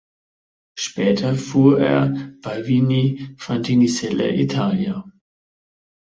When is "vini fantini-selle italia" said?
2.65-5.05